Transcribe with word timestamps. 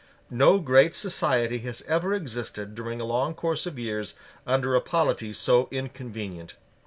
No 0.31 0.57
great 0.57 0.95
society 0.95 1.59
has 1.59 1.83
ever 1.83 2.11
existed 2.11 2.73
during 2.73 2.99
a 2.99 3.05
long 3.05 3.35
course 3.35 3.67
of 3.67 3.77
years 3.77 4.15
under 4.47 4.73
a 4.73 4.81
polity 4.81 5.31
so 5.31 5.67
inconvenient. 5.69 6.55